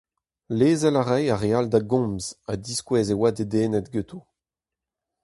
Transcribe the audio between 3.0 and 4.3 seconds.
e oa dedennet ganto.